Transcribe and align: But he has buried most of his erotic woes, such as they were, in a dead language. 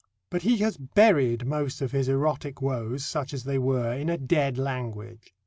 But 0.31 0.41
he 0.41 0.57
has 0.57 0.77
buried 0.79 1.45
most 1.45 1.79
of 1.79 1.91
his 1.91 2.09
erotic 2.09 2.59
woes, 2.59 3.05
such 3.05 3.35
as 3.35 3.43
they 3.43 3.59
were, 3.59 3.93
in 3.93 4.09
a 4.09 4.17
dead 4.17 4.57
language. 4.57 5.31